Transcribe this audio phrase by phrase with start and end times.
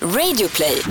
[0.00, 0.82] Radioplay.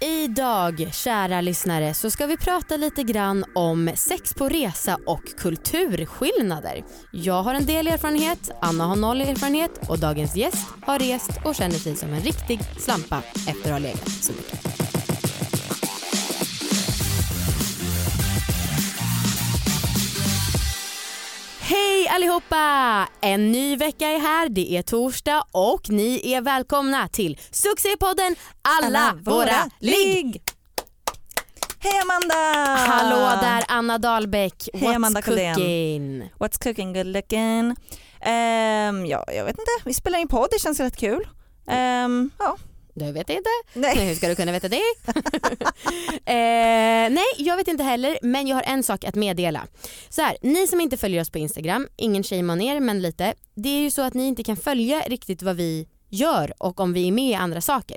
[0.00, 6.84] Idag, kära lyssnare, så ska vi prata lite grann om sex på resa och kulturskillnader.
[7.10, 11.54] Jag har en del erfarenhet, Anna har noll erfarenhet och dagens gäst har rest och
[11.54, 14.81] känner sig som en riktig slampa efter att ha legat så mycket.
[21.64, 23.08] Hej allihopa!
[23.20, 29.18] En ny vecka är här, det är torsdag och ni är välkomna till succépodden Alla,
[29.22, 30.42] våra ligg!
[31.78, 32.34] Hej Amanda!
[32.76, 36.30] Hallå där Anna Dahlbäck, Hej, what's Amanda cooking?
[36.38, 37.76] What's cooking good looking?
[38.20, 41.28] Ehm, ja, jag vet inte, vi spelar in podd, det känns rätt kul.
[41.68, 42.56] Ehm, ja,
[42.94, 43.48] Du vet inte?
[43.74, 44.08] nej.
[44.08, 44.80] Hur ska du kunna veta det?
[46.24, 49.66] eh, nej, jag vet inte heller men jag har en sak att meddela.
[50.08, 53.34] Så här, ni som inte följer oss på Instagram, ingen shame er men lite.
[53.54, 56.92] Det är ju så att ni inte kan följa riktigt vad vi gör och om
[56.92, 57.96] vi är med i andra saker.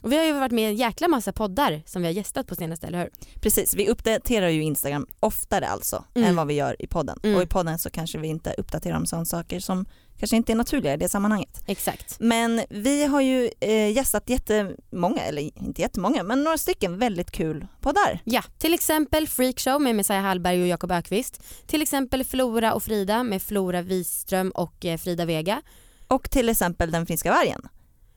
[0.00, 2.46] Och vi har ju varit med i en jäkla massa poddar som vi har gästat
[2.46, 3.10] på senaste, eller hur?
[3.40, 6.28] Precis, vi uppdaterar ju Instagram oftare alltså Mm.
[6.28, 7.18] än vad vi gör i podden.
[7.22, 7.36] Mm.
[7.36, 9.86] Och i podden så kanske vi inte uppdaterar om sådana saker som
[10.18, 11.62] kanske inte är naturliga i det sammanhanget.
[11.66, 12.16] Exakt.
[12.20, 17.66] Men vi har ju eh, gästat jättemånga, eller inte jättemånga, men några stycken väldigt kul
[17.80, 18.20] poddar.
[18.24, 21.42] Ja, till exempel Freakshow med Messiah Hallberg och Jakob Ökvist.
[21.66, 25.62] Till exempel Flora och Frida med Flora Wiström och eh, Frida Vega.
[26.08, 27.68] Och till exempel Den finska vargen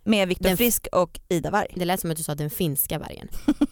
[0.03, 1.67] med Viktor Den- Frisk och Ida Varg.
[1.75, 3.27] Det lät som att du sa den finska vargen.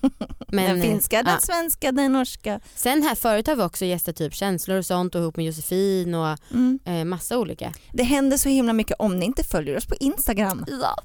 [0.47, 1.39] den eh, finska, den ja.
[1.41, 2.59] svenska, den norska.
[2.75, 6.15] Sen här förut har vi också gästat typ känslor och sånt och ihop med Josefin
[6.15, 6.79] och Mm.
[6.85, 7.73] eh, massa olika.
[7.93, 10.65] Det händer så himla mycket om ni inte följer oss på Instagram.
[10.81, 11.03] Ja.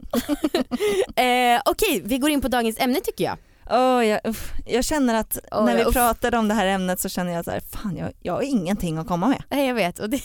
[1.23, 3.37] eh, Okej, vi går in på dagens ämne tycker jag.
[3.71, 5.93] Åh, jag, uff, jag känner att Åh, när vi uff.
[5.95, 8.99] pratade om det här ämnet så känner jag så här, fan jag, jag har ingenting
[8.99, 9.43] att komma med.
[9.51, 9.99] Nej, jag vet.
[9.99, 10.21] Och det,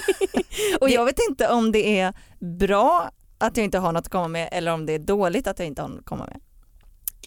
[0.80, 2.14] Och jag vet inte om det är
[2.58, 5.58] bra att jag inte har något att komma med eller om det är dåligt att
[5.58, 6.40] jag inte har något att komma med.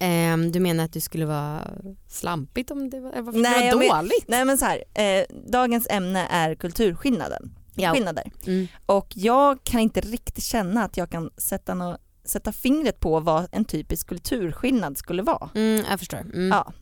[0.02, 1.68] ehm, du menar att du skulle vara
[2.08, 4.26] slampigt om det var, varför Nej, det var men- dåligt?
[4.28, 7.56] Nej men så här, eh, dagens ämne är kulturskillnaden.
[7.76, 7.94] Ja.
[7.94, 8.32] Skillnader.
[8.48, 8.68] Mm.
[8.86, 13.48] Och jag kan inte riktigt känna att jag kan sätta, nå sätta fingret på vad
[13.52, 15.50] en typisk kulturskillnad skulle vara.
[15.56, 16.18] Mm, jag förstår.
[16.20, 16.48] Mm.
[16.48, 16.74] Ja.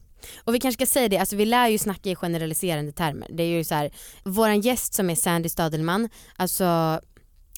[0.43, 3.27] Och vi kanske ska säga det, alltså vi lär ju snacka i generaliserande termer.
[3.33, 3.91] Det är ju så här,
[4.23, 6.99] våran gäst som är Sandy Stadelman, alltså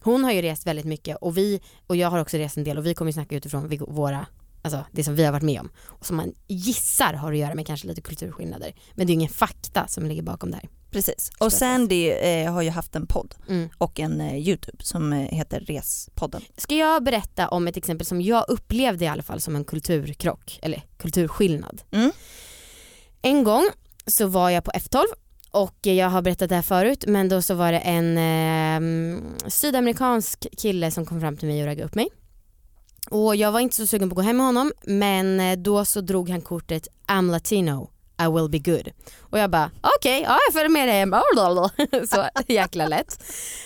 [0.02, 2.78] hon har ju rest väldigt mycket och vi, och jag har också rest en del
[2.78, 4.26] och vi kommer ju snacka utifrån våra,
[4.62, 5.70] alltså det som vi har varit med om.
[5.86, 8.74] Och som man gissar har att göra med kanske lite kulturskillnader.
[8.96, 10.70] Men det är ju ingen fakta som ligger bakom det här.
[10.92, 11.32] Precis.
[11.40, 13.70] Och Sandy eh, har ju haft en podd Mm.
[13.78, 16.42] och en eh, YouTube som eh, heter Respodden.
[16.58, 20.60] Ska jag berätta om ett exempel som jag upplevde i alla fall som en kulturkrock,
[20.62, 21.82] eller kulturskillnad.
[21.92, 22.12] Mm.
[23.22, 23.70] En gång
[24.08, 25.04] så var jag på F12
[25.52, 30.48] och jag har berättat det här förut men då så var det en eh, sydamerikansk
[30.58, 32.10] kille som kom fram till mig och raggade upp mig.
[33.10, 35.86] Och jag var inte så sugen på att gå hem med honom men eh, då
[35.86, 37.90] så drog han kortet I'm latino,
[38.22, 38.90] I will be good.
[39.20, 41.16] Och jag bara okej, ja jag följer med dig hem.
[42.10, 43.24] så jäkla lätt.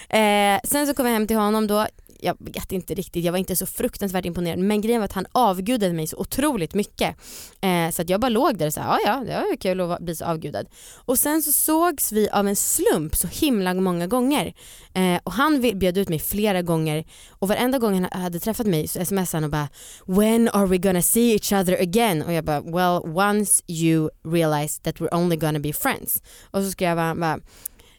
[0.09, 1.87] Eh, sen så kom jag hem till honom då,
[2.23, 5.25] jag vet inte riktigt, jag var inte så fruktansvärt imponerad men grejen var att han
[5.31, 7.15] avgudade mig så otroligt mycket.
[7.61, 9.81] Eh, så att jag bara låg där och sa ja ja det var ju kul
[9.81, 10.67] att bli så avgudad.
[11.05, 14.53] Och sen så sågs vi av en slump så himla många gånger.
[14.93, 18.87] Eh, och han bjöd ut mig flera gånger och varenda gång han hade träffat mig
[18.87, 19.69] så smsade han och bara
[20.05, 24.81] “When are we gonna see each other again?” och jag bara “Well once you realize
[24.81, 27.39] that we're only gonna be friends” och så skrev han bara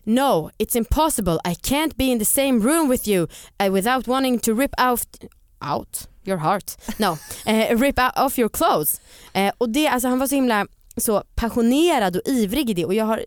[0.04, 1.38] No, it's impossible.
[1.44, 3.28] I can't be in the same room with you
[3.66, 5.06] uh, without wanting to rip out,
[5.60, 6.76] out your heart.
[6.98, 9.00] No, eh, rip out off your clothes.
[9.32, 10.66] Eh, och det, alltså han var så himla
[10.96, 13.24] så passionerad och ivrig i det och jag har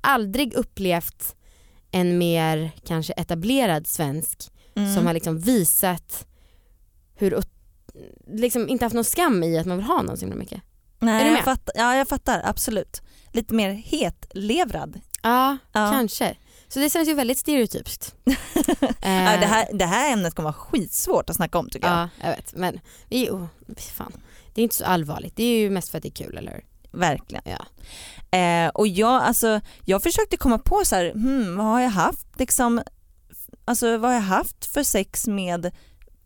[0.00, 1.34] aldrig upplevt
[1.90, 4.94] en mer kanske etablerad svensk Mm.
[4.94, 6.26] som har liksom visat
[7.14, 7.42] hur,
[8.26, 10.62] liksom inte haft någon skam i att man vill ha någon så himla mycket.
[10.98, 11.38] Nej, Är du med?
[11.38, 13.02] Jag fattar, ja jag fattar absolut.
[13.32, 15.00] Lite mer hetlevrad.
[15.22, 15.90] Ja, Ja.
[15.90, 16.36] kanske.
[16.68, 18.14] Så det känns ju väldigt stereotypiskt.
[19.02, 21.96] Eh, Ja, det, här, det här ämnet kommer vara skitsvårt att snacka om tycker jag.
[21.98, 22.54] Ja, jag vet.
[22.56, 23.46] Men vi, oh,
[23.94, 24.12] fan.
[24.54, 25.36] det är inte så allvarligt.
[25.36, 26.64] Det är ju mest för att det är kul, eller hur?
[27.00, 27.42] Verkligen.
[27.44, 27.66] Ja.
[28.38, 32.26] Eh, och jag, alltså, jag försökte komma på så här, hmm, vad har jag haft
[32.38, 32.82] liksom,
[33.64, 35.70] alltså vad har jag haft för sex med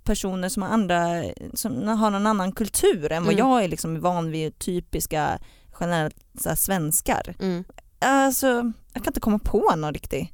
[0.04, 1.24] personer som har andra,
[1.54, 3.46] som har någon annan kultur än vad Mm.
[3.48, 5.38] jag är liksom van vid typiska
[5.80, 7.34] generellt så här, svenskar.
[7.40, 7.64] Mm.
[8.04, 8.46] Alltså,
[8.92, 10.32] jag kan inte komma på någon riktig.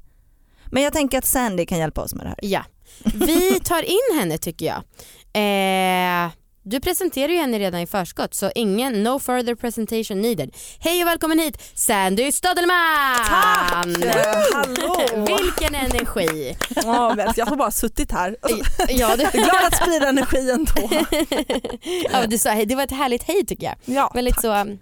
[0.71, 2.39] Men jag tänker att Sandy kan hjälpa oss med det här.
[2.41, 2.63] Ja.
[3.13, 4.77] Vi tar in henne tycker jag.
[5.33, 6.31] Eh,
[6.63, 10.55] Du presenterar ju henne redan i förskott så ingen no further presentation needed.
[10.79, 13.15] Hej och välkommen hit Sandy Stadelman!
[13.27, 13.73] Tack!
[14.53, 15.25] Hallå!
[15.27, 16.57] Vilken energi!
[17.15, 18.37] Men jag har bara suttit här.
[18.89, 21.05] Ja, du, Jag är glad att sprida energi ändå.
[22.11, 23.75] ja, du sa det var ett härligt hej tycker jag.
[23.85, 24.79] Ja, Väldigt så um,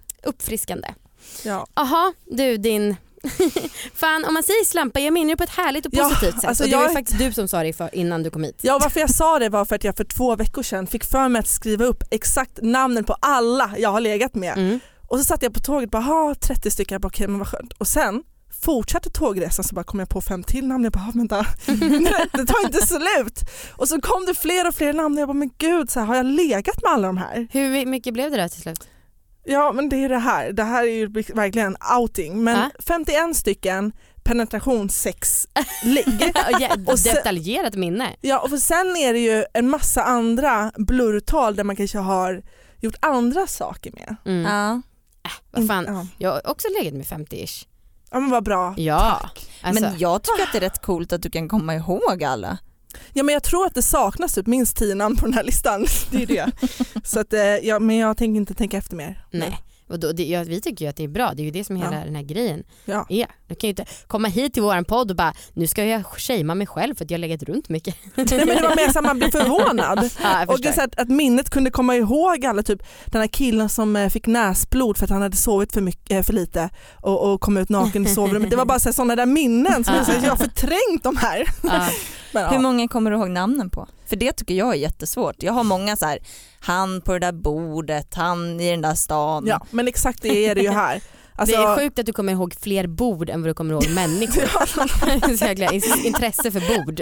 [1.39, 1.65] uppfriskande.
[1.75, 2.13] ja.
[2.31, 2.95] Du din...
[3.93, 6.45] Fan om man säger slampa, jag menar det på ett härligt och Ja, positivt sätt.
[6.45, 8.57] alltså och det var faktiskt du som sa det för, innan du kom hit.
[8.61, 11.27] ja, varför jag sa det var för att jag för två veckor sedan fick för
[11.29, 14.57] mig att skriva upp exakt namnen på alla jag har legat med.
[14.57, 14.79] Mm.
[15.07, 17.39] Och så satt jag på tåget och bara, ha 30 stycken, jag bara okej men
[17.39, 17.73] vad skönt.
[17.73, 18.23] Och sen
[18.61, 21.45] fortsatte tågresan så bara kom jag på fem till namn, jag bara "Ah, vänta,
[22.37, 23.39] det tar inte slut.
[23.75, 26.07] Och så kom det fler och fler namn och jag bara men gud, så här,
[26.07, 27.47] har jag legat med alla de här?
[27.51, 28.87] Hur mycket blev det där till slut?
[29.43, 32.43] Ja men det är det här, det här är ju verkligen outing.
[32.43, 32.69] Men Ja.
[32.87, 33.91] 51 stycken
[34.23, 36.31] penetrationssexligg.
[36.59, 38.15] Ja, Och sen- Detaljerat minne.
[38.21, 42.41] ja och för sen är det ju en massa andra blurrtal där man kanske har
[42.81, 44.15] gjort andra saker med.
[44.25, 44.41] Mm.
[44.51, 44.81] Ja.
[45.51, 47.65] Vad fan, Ja, jag har också legat med 50-ish.
[48.11, 48.73] ja men vad bra.
[48.77, 49.29] Ja.
[49.61, 52.57] Alltså, Men jag tycker att det är rätt coolt att du kan komma ihåg alla.
[53.13, 55.85] Ja men jag tror att det saknas typ minst 10 namn på den här listan.
[56.11, 56.51] Det är det.
[57.03, 59.25] Så att, eh, ja, men jag tänker inte tänka efter mer.
[59.31, 59.59] nej.
[59.89, 61.63] Och då, det, ja, vi tycker ju att det är bra, det är ju det
[61.63, 62.05] som hela Ja.
[62.05, 63.05] den här grejen Ja.
[63.09, 63.27] är.
[63.47, 66.55] Du kan ju inte komma hit till våran podd och bara nu ska jag shamea
[66.55, 67.95] mig själv för att jag har legat runt mycket.
[68.15, 70.09] Nej, men det var mer så att man blev förvånad.
[70.23, 73.69] Ja, Och det så att, att minnet kunde komma ihåg alla, typ den här killen
[73.69, 76.69] som eh, fick näsblod för att han hade sovit för, mycket, eh, för lite
[77.01, 78.49] och, och kom ut naken i sovrummet.
[78.49, 81.43] Det var bara sådana där minnen som jag, har förträngt de här.
[81.63, 81.89] Ja.
[82.33, 82.49] Men, ja.
[82.49, 83.87] Hur många kommer du ihåg namnen på?
[84.09, 85.43] För det tycker jag är jättesvårt.
[85.43, 86.19] Jag har många så här,
[86.59, 89.47] han på det där bordet, han i den där stan.
[89.47, 91.01] ja, men exakt det är det ju här.
[91.35, 93.89] Alltså, det är sjukt att du kommer ihåg fler bord än vad du kommer ihåg
[93.95, 95.37] människor.
[95.37, 97.01] så jäkla in- intresse för bord.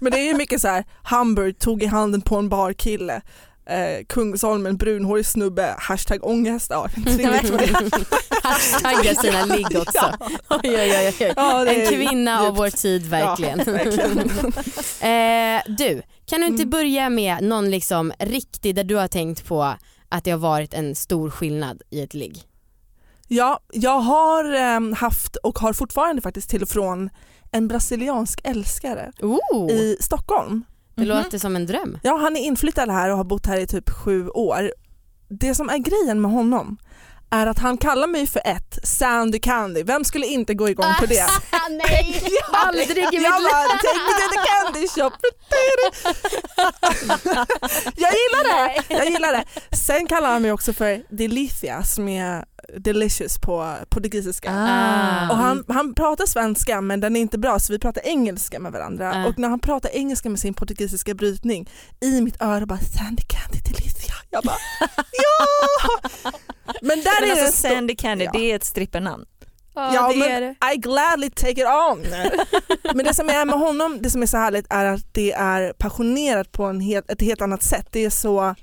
[0.00, 3.20] men det är ju mycket så här, Hamburg tog i handen på en barkille.
[3.66, 6.70] Eh, Kungsholmen, brunhårig snubbe, hashtag ångest.
[6.70, 6.88] Ja.
[8.42, 10.12] Hashtaggar sina ligg också.
[10.50, 11.32] Oj, oj, oj.
[11.36, 12.58] Ja, En kvinna av djupt.
[12.58, 13.58] vår tid verkligen.
[13.66, 14.18] Ja, verkligen.
[15.00, 16.70] eh, du, kan du inte Mm.
[16.70, 19.74] börja med någon liksom riktig där du har tänkt på
[20.08, 22.42] att det har varit en stor skillnad i ett ligg?
[23.28, 27.10] Ja, jag har eh, haft och har fortfarande faktiskt till och från
[27.52, 30.64] en brasiliansk älskare Oh, i Stockholm.
[30.96, 31.08] Det Mhm.
[31.22, 31.98] låter som en dröm.
[32.02, 34.72] Ja, han är inflyttad här och har bott här i typ sju år.
[35.28, 36.76] Det som är grejen med honom
[37.30, 39.82] är att han kallar mig för ett Sandy Candy.
[39.82, 41.26] Vem skulle inte gå igång på det?
[41.70, 42.22] Nej,
[42.52, 43.22] aldrig i mitt Jag liv.
[43.52, 45.10] bara, take me to the candy shop.
[47.96, 48.82] jag gillar det!
[48.94, 49.44] Jag gillar det.
[49.76, 52.44] Sen kallar han mig också för Delicia som är
[52.78, 54.50] delicious på portugisiska.
[54.52, 55.30] Ah.
[55.30, 58.72] Och han, han pratar svenska men den är inte bra så vi pratar engelska med
[58.72, 59.12] varandra.
[59.14, 59.26] Ah.
[59.28, 61.70] Och när han pratar engelska med sin portugisiska brytning
[62.00, 64.14] i mitt öra bara Sandy Candy Delicia.
[64.30, 64.56] Jag bara
[65.12, 66.30] ja!
[66.82, 68.30] Men där Men är alltså Sandy Candy, Ja.
[68.32, 69.24] det är ett strippernamn.
[69.74, 70.74] Ja, det men är det.
[70.74, 72.04] I gladly take it on.
[72.94, 75.72] men det som är med honom, det som är så härligt är att det är
[75.72, 77.86] passionerat på en helt, ett helt annat sätt.
[77.90, 78.54] Det är så,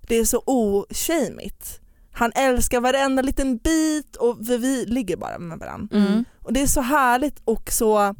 [0.00, 1.80] det är så oshamigt.
[2.20, 5.96] Han älskar varenda liten bit och vi, vi ligger bara med varandra.
[5.96, 6.24] Mm.
[6.42, 8.14] Och det är så härligt och så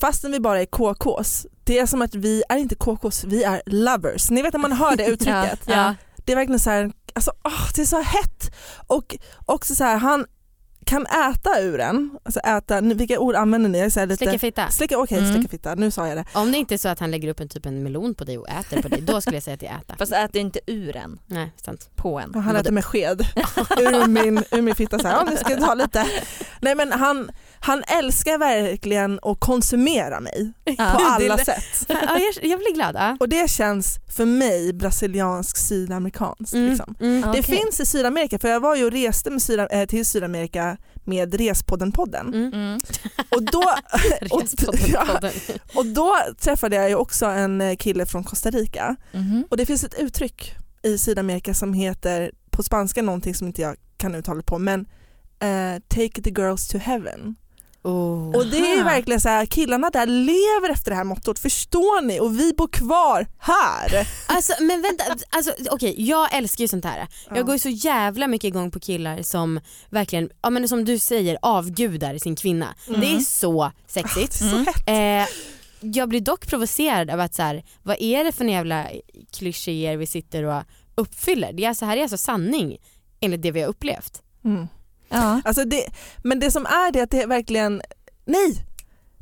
[0.00, 3.62] fastän vi bara är KKs, det är som att vi är inte KKs, vi är
[3.66, 4.30] lovers.
[4.30, 5.60] Ni vet när man hör det uttrycket.
[5.66, 5.74] Ja.
[5.74, 5.94] Ja.
[6.24, 8.54] Det är verkligen så här, alltså, åh, det är så hett.
[8.86, 9.16] Och
[9.46, 10.26] också så här, han
[10.86, 13.78] kan äta ur en, alltså äta, vilka ord använder ni?
[13.80, 14.68] Jag säger lite, Slicka fitta.
[14.70, 15.32] Slicka, okej Mm.
[15.34, 16.24] slicka fitta, nu sa jag det.
[16.34, 18.38] Om det inte är så att han lägger upp en typ en melon på dig
[18.38, 19.96] och äter på dig, då skulle jag säga att det är äta.
[19.98, 21.90] Fast äter inte ur en, Nej, sant.
[21.94, 22.34] på en.
[22.34, 23.20] Och han äter med sked
[23.78, 26.06] ur min, ur min fitta så här, ja nu ska jag ta lite.
[26.60, 30.84] Nej men han, han älskar verkligen att konsumera mig på Ja.
[31.16, 31.84] alla Det- sätt.
[31.88, 32.94] Ja, jag, blir glad.
[32.94, 33.16] Ja.
[33.20, 36.54] Och det känns för mig brasiliansk sydamerikanskt.
[36.54, 36.94] Mm, Liksom.
[37.00, 37.32] mm.
[37.32, 40.75] Det finns i Sydamerika, för jag var ju och reste med Syda, eh, till Sydamerika
[41.06, 42.26] med Respodden-podden.
[42.34, 42.52] Mm.
[42.52, 42.80] Mm.
[43.30, 43.62] Och, då,
[44.30, 44.42] och,
[44.88, 45.20] ja,
[45.74, 49.44] och då träffade jag ju också en kille från Costa Rica Mhm.
[49.50, 53.76] och det finns ett uttryck i Sydamerika som heter på spanska någonting som inte jag
[53.96, 54.80] kan uttala på men
[55.40, 57.36] eh, take the girls to heaven.
[57.86, 58.36] Oh.
[58.36, 62.20] Och det är verkligen så här, killarna där lever efter det här mottot, förstår ni?
[62.20, 64.08] Och vi bor kvar här.
[64.26, 67.08] Alltså men vänta, alltså, okej jag älskar ju sånt här.
[67.28, 67.36] Ja.
[67.36, 70.98] Jag går ju så jävla mycket igång på killar som verkligen, ja men som du
[70.98, 72.74] säger, avgudar sin kvinna.
[72.88, 73.00] Mm.
[73.00, 74.34] Det är så sexigt.
[74.34, 74.66] är så Mm.
[74.66, 74.88] hett.
[74.88, 75.34] Eh,
[75.80, 78.86] jag blir dock provocerad av att så här, vad är det för jävla
[79.32, 80.62] klichéer vi sitter och
[80.94, 81.52] uppfyller?
[81.52, 82.78] Det är alltså, här är alltså sanning
[83.20, 84.22] enligt det vi har upplevt.
[84.44, 84.68] Mm.
[85.08, 85.40] Ja.
[85.44, 85.86] Alltså det,
[86.22, 87.82] men det som är det att det är verkligen,
[88.24, 88.62] nej!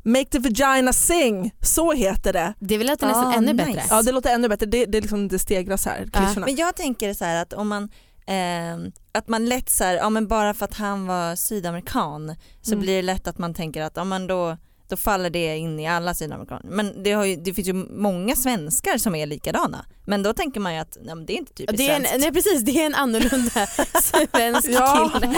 [0.07, 2.53] Make the vagina sing, så heter det.
[2.59, 3.65] Det vill låter nästan Ah, ännu nice.
[3.65, 3.83] bättre.
[3.89, 6.33] Ja det låter ännu bättre, det, det, är liksom, det stegras här, Ja.
[6.37, 7.83] Men jag tänker så här att om man
[8.27, 12.71] eh, att man lätt så här, ja men bara för att han var sydamerikan så
[12.71, 12.81] Mm.
[12.81, 14.57] blir det lätt att man tänker att ja men då,
[14.89, 16.63] då faller det in i alla sydamerikaner.
[16.71, 19.85] Men det, har ju, det finns ju många svenskar som är likadana.
[20.05, 22.03] Men då tänker man ju att nej, men det är inte typiskt Det är en,
[22.05, 22.19] svenskt.
[22.19, 23.67] nej precis, det är en annorlunda
[24.31, 25.11] svensk Ja.
[25.13, 25.35] kille.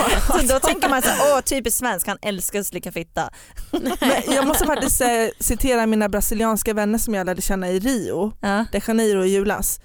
[0.48, 3.30] Så då tänker man så här, åh typiskt svensk, han älskar att slicka fitta.
[3.70, 5.08] Men jag måste faktiskt eh,
[5.40, 8.64] citera mina brasilianska vänner som jag lärde känna i Rio, Ja.
[8.72, 9.80] de Janeiro i julas.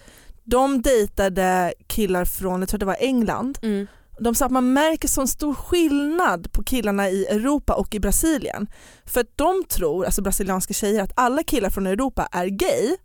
[0.46, 3.60] De dejtade killar från, jag tror det var England.
[3.62, 3.88] Mm.
[4.20, 8.67] De sa att man märker sån stor skillnad på killarna i Europa och i Brasilien.
[9.05, 12.96] För att de tror, alltså brasilianska tjejer, att alla killar från Europa är gay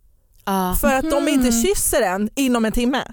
[0.44, 0.76] Ja.
[0.80, 1.62] för att de inte Mhm.
[1.62, 3.04] kysser en inom en timme.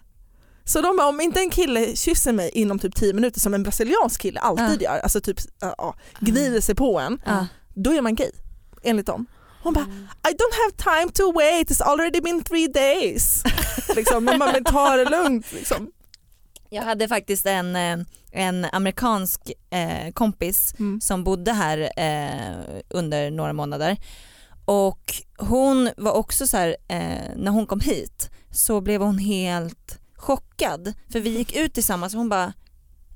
[0.68, 3.64] Så de bara, om inte en kille kysser mig inom typ 10 minuter som en
[3.64, 7.48] brasiliansk kille alltid gör, alltså typ ja, gnider sig på en, Ja.
[7.76, 8.32] då är man gay
[8.84, 9.26] enligt dem.
[9.64, 9.84] Hon bara
[10.30, 13.44] I don't have time to wait, it's already been three days.
[13.96, 15.52] liksom, men man vill ta det lugnt.
[15.54, 15.88] Liksom.
[16.70, 17.98] Jag hade faktiskt en, eh,
[18.32, 21.02] en amerikansk eh, kompis Mm.
[21.02, 23.98] som bodde här eh, under några månader
[24.66, 30.00] och hon var också så här, eh, när hon kom hit så blev hon helt
[30.16, 32.54] chockad för vi gick ut tillsammans och hon bara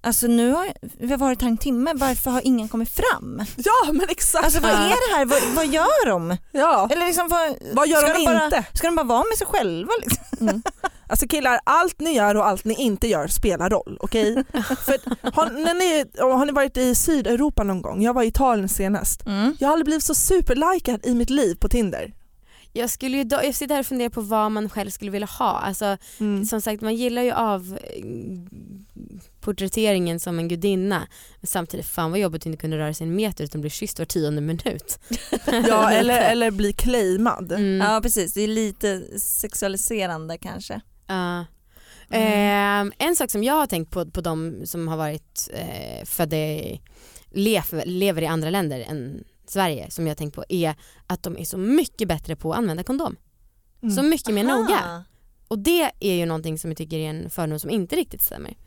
[0.02, 3.46] Alltså nu har vi har varit här en timme, varför har ingen kommit fram?
[3.58, 4.46] Ja men exakt.
[4.46, 6.38] Alltså vad är det här, vad, vad gör de?
[6.52, 6.88] ja.
[6.92, 8.66] Eller liksom, vad, Vad gör ska de bara, inte?
[8.74, 9.92] Ska de bara vara med sig själva?
[10.02, 10.48] Liksom?
[10.48, 10.62] Mm.
[11.08, 13.98] Alltså killar, allt ni gör och allt ni inte gör spelar roll.
[14.02, 14.44] Okej?
[14.86, 18.02] För att har, när ni, har ni varit i Sydeuropa någon gång?
[18.02, 19.26] Jag var i Italien senast.
[19.26, 19.56] Mm.
[19.60, 22.14] Jag har aldrig blivit så superlikad i mitt liv på Tinder.
[22.74, 25.28] Jag, skulle ju då, jag sitter här och funderar på vad man själv skulle vilja
[25.28, 25.52] ha.
[25.60, 26.46] Alltså, Mm.
[26.46, 28.04] Som sagt man gillar ju av eh,
[29.42, 31.08] porträtteringen som en gudinna.
[31.40, 34.00] Men samtidigt fan vad jobbigt att inte kunna röra sig en meter utan bli kysst
[34.00, 35.00] var tionde minut.
[35.68, 37.52] Ja, eller, eller bli claimad.
[37.52, 37.88] Mm.
[37.88, 40.82] Ja precis, det är lite sexualiserande kanske.
[41.08, 41.46] Ja.
[42.12, 42.88] Mm.
[42.88, 46.38] Ehm, en sak som jag har tänkt på på de som har varit eh, födda
[46.38, 46.82] i,
[47.32, 50.76] lev, lever i andra länder än Sverige som jag tänkt på är
[51.08, 53.16] att de är så mycket bättre på att använda kondom.
[53.82, 53.96] Mm.
[53.96, 54.56] Så mycket mer Aha.
[54.58, 55.04] noga.
[55.48, 58.58] Och det är ju någonting som jag tycker är en fördom som inte riktigt stämmer.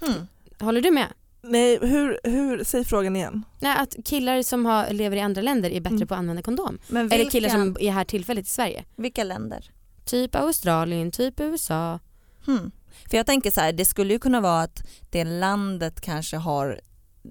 [0.00, 0.26] Hmm.
[0.60, 1.06] Håller du med?
[1.42, 3.44] Nej, hur, hur, säg frågan igen.
[3.60, 6.08] Nej, att killar som har, lever i andra länder är bättre Mm.
[6.08, 6.78] på att använda kondom.
[6.88, 8.84] Men Eller vilka, killar som är här tillfälligt i Sverige.
[8.96, 9.70] vilka länder?
[10.04, 11.98] Typ Australien, typ USA.
[12.46, 12.70] Hmm.
[13.10, 16.80] För jag tänker så här, det skulle ju kunna vara att det landet kanske har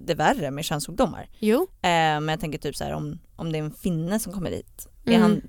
[0.06, 1.28] det värre med könssjukdomar.
[1.38, 1.62] Jo.
[1.62, 4.50] Eh, men jag tänker typ så här om, om det är en finne som kommer
[4.50, 4.88] dit.
[5.04, 5.22] Är Mm.
[5.22, 5.42] han,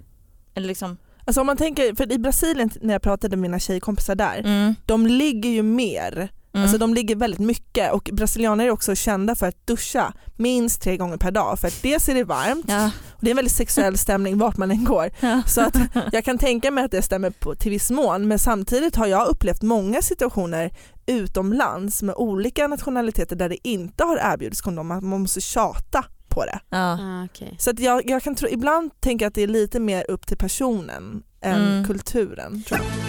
[0.54, 4.16] eller liksom, Alltså om man tänker, för i Brasilien när jag pratade med mina tjejkompisar
[4.16, 4.76] där, mm.
[4.86, 6.64] de ligger ju mer, Mm.
[6.64, 10.98] alltså de ligger väldigt mycket och brasilianer är också kända för att duscha minst tre
[10.98, 12.86] gånger per dag för att dels är det varmt ja.
[12.86, 15.10] och det är en väldigt sexuell stämning vart man än går.
[15.20, 15.42] Ja.
[15.48, 15.76] Så att
[16.12, 19.28] jag kan tänka mig att det stämmer på, till viss mån men samtidigt har jag
[19.28, 20.72] upplevt många situationer
[21.06, 26.46] utomlands med olika nationaliteter där det inte har erbjudits kondom, att man måste tjata på
[26.46, 26.60] det.
[26.70, 26.78] Ja.
[27.02, 27.56] Ah, okej.
[27.60, 30.28] Så att jag, jag kan tro, ibland tänker jag att det är lite mer upp
[30.28, 31.86] till personen än Mm.
[31.88, 32.64] kulturen.
[32.64, 33.09] Tror jag.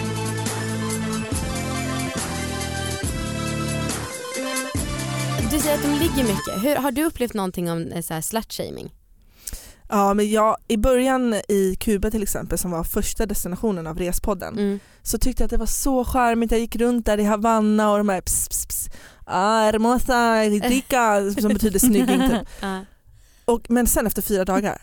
[5.51, 6.63] Du säger att de ligger mycket.
[6.63, 8.93] Hur, har du upplevt någonting om eh, slutshaming?
[9.89, 14.53] Ja, men jag, I början i Kuba till exempel som var första destinationen av Respodden
[14.57, 14.79] Mm.
[15.01, 16.51] så tyckte jag att det var så charmigt.
[16.51, 18.89] Jag gick runt där i Havanna och de här ps, ps, ps,
[19.25, 22.47] ah, hermosa, rica som betyder snygging typ.
[23.45, 24.81] Och, men sen efter fyra dagar,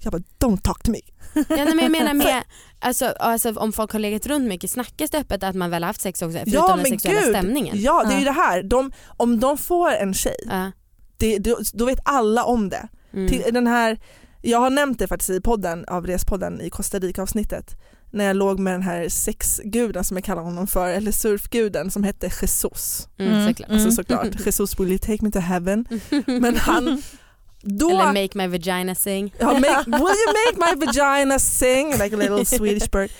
[0.00, 0.98] jag bara don't talk to me.
[1.34, 2.42] Ja, nej, men jag menar med,
[2.78, 5.86] alltså, alltså, om folk har legat runt mycket, snackas det öppet att man väl har
[5.86, 7.76] haft sex också förutom Ja den sexuella gud, stämningen?
[7.82, 8.62] ja det är ju det här.
[8.62, 10.70] De, om de får en tjej, Ja.
[11.16, 12.88] det, då, då vet alla om det.
[13.12, 13.28] Mm.
[13.28, 13.98] Till den här,
[14.42, 17.76] jag har nämnt det faktiskt i podden, av Respodden i Costa Rica avsnittet
[18.12, 22.04] när jag låg med den här sexguden som jag kallar honom för, eller surfguden som
[22.04, 23.08] hette Jesus.
[23.18, 23.48] Mm, Mm.
[23.48, 23.70] såklart.
[23.70, 23.92] Alltså Mm.
[23.96, 25.84] såklart, Jesus will you take me to heaven.
[26.26, 27.02] Men han,
[27.62, 29.34] då, Eller make my vagina sing.
[29.38, 33.10] ja, make, will you make my vagina sing like a little Swedish bird.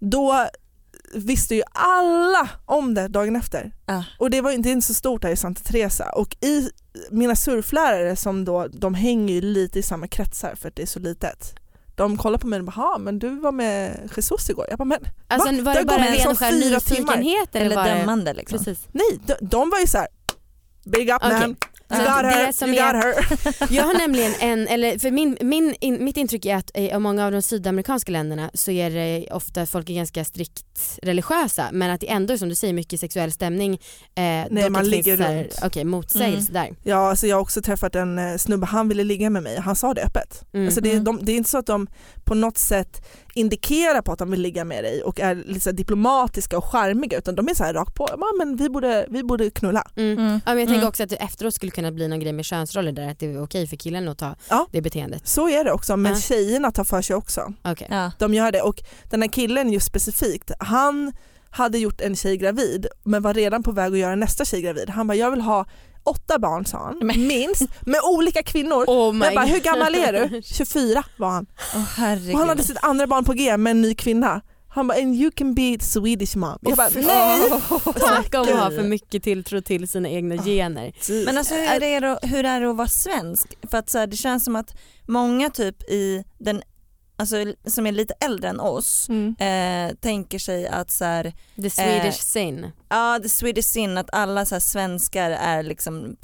[0.00, 0.46] Då
[1.14, 3.72] visste ju alla om det dagen efter.
[3.86, 4.04] Ja.
[4.18, 6.70] Och det var ju inte inte så stort här i Santa Teresa och i
[7.10, 10.86] mina surflärare som då, de hänger ju lite i samma kretsar för att det är
[10.86, 11.54] så litet.
[11.96, 14.66] De kollar på mig och bara, "Ha, men du var med Jesus igår.
[14.70, 15.62] Jag bara, men Alltså, Va?
[15.62, 17.16] var Det det bara gått ren liksom och skär fyra timmar.
[17.16, 17.54] nyfikenhet?
[17.56, 18.00] Eller, Eller det...
[18.00, 18.58] dömande liksom.
[18.58, 18.86] Precis.
[18.92, 20.08] nej, de, de var ju så här.
[20.84, 21.38] big up Okej.
[21.40, 21.56] man.
[21.90, 23.66] You Så got her, det som you är- got her.
[23.76, 27.26] Jag har nämligen en, eller för min, min, in, mitt intryck är att i många
[27.26, 32.00] av de sydamerikanska länderna så är det ofta folk är ganska strikt religiösa men att
[32.00, 33.74] det ändå är som du säger mycket sexuell stämning.
[33.74, 33.80] Eh,
[34.50, 35.58] Nej, man ligger så här- runt.
[35.64, 36.68] Okej, motsägelse där.
[36.82, 39.76] Ja, alltså jag har också träffat en eh, snubbe, han ville ligga med mig, han
[39.76, 40.44] sa det öppet.
[40.52, 40.66] Mm.
[40.66, 41.04] Alltså det, Mm.
[41.04, 41.86] de, det är inte så att de
[42.24, 43.06] på något sätt
[43.38, 45.24] indikerar på att de vill ligga med dig och är
[45.64, 49.06] här diplomatiska och charmiga utan de är så här rakt på, ja, men vi borde,
[49.08, 49.84] vi borde knulla.
[49.96, 50.18] Mm.
[50.18, 50.32] Mm.
[50.32, 50.88] Ja, men jag tänker Mm.
[50.88, 53.42] också att det efteråt skulle kunna bli någon grej med könsroller där att det är
[53.42, 54.66] okej för killen att ta Ja.
[54.72, 55.28] det beteendet.
[55.28, 56.18] Så är det också, men Ja.
[56.18, 57.52] tjejerna tar för sig också.
[57.64, 57.86] Okej.
[57.90, 58.12] Ja.
[58.18, 61.12] De gör det och den här killen just specifikt, han
[61.50, 64.90] hade gjort en tjej gravid men var redan på väg att göra nästa tjej gravid.
[64.90, 65.66] Han bara, jag vill ha
[66.02, 68.84] åtta barn sa han, Men- minst, med olika kvinnor.
[68.88, 70.42] Oh Jag bara, hur gammal är du?
[70.42, 71.46] 24 var han.
[71.96, 72.32] Herregud.
[72.34, 74.40] Och han hade sitt andra barn på G med en ny kvinna.
[74.70, 76.58] Han bara, and you can be Swedish mom.
[76.60, 77.50] Jag bara, nej.
[77.96, 80.92] Snacka om att ha för mycket tilltro till sina egna gener.
[81.24, 83.58] Men alltså hur är, det hur är det att vara svensk?
[83.70, 84.76] För att så här, det känns som att
[85.06, 86.62] många typ i den,
[87.18, 89.34] alltså som är lite äldre än oss Mm.
[89.38, 91.32] eh, tänker sig att så här,
[91.62, 92.70] The Swedish Eh, sin.
[92.88, 96.16] ja the Swedish sin att alla så här, svenskar är liksom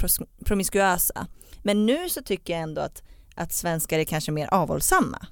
[0.44, 1.26] promiskuösa.
[1.62, 3.02] Men nu så tycker jag ändå att,
[3.34, 5.26] att svenskar är kanske mer avhållsamma.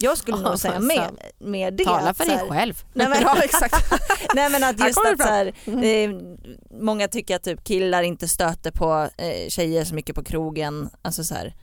[0.00, 1.84] Jag skulle nog säga mer, mer det.
[1.84, 2.84] Tala för dig själv.
[2.92, 3.92] Nej men, Ja exakt.
[4.34, 6.10] nej men att just att så här, Mm.
[6.14, 6.38] eh,
[6.80, 10.90] många tycker att typ killar inte stöter på eh, tjejer så mycket på krogen.
[11.02, 11.54] Alltså så här.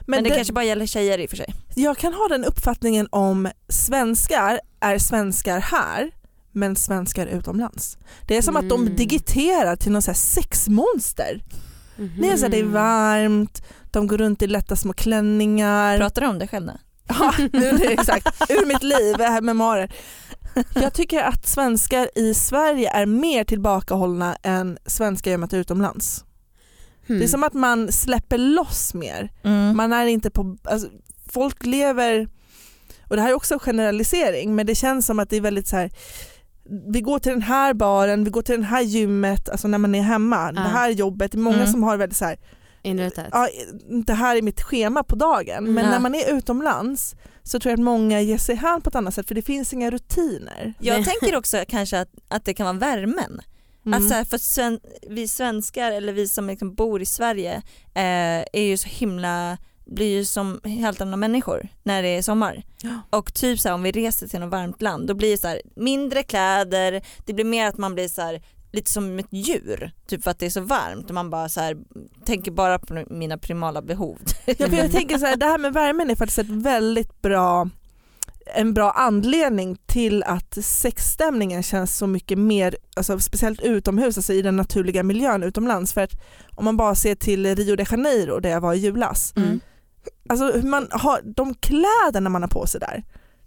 [0.00, 1.54] Men, Men det, det- kanske bara gäller tjejer i och för sig.
[1.74, 6.10] Jag kan ha den uppfattningen om svenskar är svenskar här
[6.52, 7.98] men svenskar utomlands.
[8.26, 8.96] Det är som att de Mm.
[8.96, 11.42] digiterar till någon så sexmonster.
[11.96, 12.12] Mhm.
[12.20, 15.98] Det är, det är varmt, de går runt i lätta små klänningar.
[15.98, 16.78] Pratar du om dig själv nu?
[17.08, 18.50] Ja, det är exakt.
[18.50, 19.92] Ur mitt liv, det här memoarer.
[20.74, 26.24] Jag tycker att svenskar i Sverige är mer tillbakahållna än svenskar gör utomlands.
[27.08, 27.18] Hmm.
[27.18, 29.30] Det är som att man släpper loss mer.
[29.44, 29.76] Mm.
[29.76, 30.88] Man är inte på, alltså,
[31.32, 32.28] folk lever,
[33.08, 35.76] och det här är också generalisering, men det känns som att det är väldigt så
[35.76, 35.90] här.
[36.92, 39.94] vi går till den här baren, vi går till den här gymmet, alltså när man
[39.94, 41.68] är hemma, det här jobbet, det är många Mm.
[41.72, 42.38] som har väldigt så här,
[43.32, 43.48] ja,
[44.06, 45.90] det här är mitt schema på dagen, men Ja.
[45.90, 49.14] när man är utomlands så tror jag att många ger sig hän på ett annat
[49.14, 50.74] sätt för det finns inga rutiner.
[50.80, 53.40] Jag tänker också kanske att, att det kan vara värmen.
[53.88, 54.02] Mm.
[54.02, 57.54] Att så här, för sven, vi svenskar eller vi som liksom bor i Sverige
[57.94, 62.62] eh, är ju så himla blir ju som helt andra människor när det är sommar.
[62.82, 63.18] Ja.
[63.18, 65.48] Och typ så här, om vi reser till något varmt land då blir det så
[65.48, 68.42] här, mindre kläder, det blir mer att man blir så här,
[68.72, 71.60] lite som ett djur, typ för att det är så varmt och man bara så
[71.60, 71.76] här,
[72.24, 74.18] tänker bara på mina primala behov.
[74.46, 77.68] Ja, för jag tänker så här, det här med värmen är faktiskt ett väldigt bra
[78.54, 84.42] en bra anledning till att sexstämningen känns så mycket mer, alltså speciellt utomhus, alltså i
[84.42, 85.92] den naturliga miljön utomlands.
[85.92, 86.12] För att
[86.56, 89.60] om man bara ser till Rio de Janeiro där jag var i julas, Mm.
[90.28, 93.04] alltså man har, de kläderna man har på sig där,